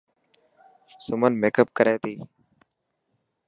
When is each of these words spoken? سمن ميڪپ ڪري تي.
سمن 1.05 1.31
ميڪپ 1.41 1.67
ڪري 1.77 1.95
تي. 2.03 2.13